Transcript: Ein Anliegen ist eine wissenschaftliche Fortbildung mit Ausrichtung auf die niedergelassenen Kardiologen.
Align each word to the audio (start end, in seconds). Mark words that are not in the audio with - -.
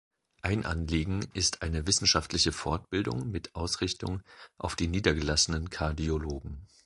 Ein 0.41 0.65
Anliegen 0.65 1.27
ist 1.35 1.61
eine 1.61 1.85
wissenschaftliche 1.85 2.51
Fortbildung 2.51 3.29
mit 3.29 3.53
Ausrichtung 3.53 4.23
auf 4.57 4.75
die 4.75 4.87
niedergelassenen 4.87 5.69
Kardiologen. 5.69 6.65